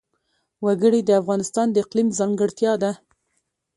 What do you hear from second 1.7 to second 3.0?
د اقلیم ځانګړتیا ده.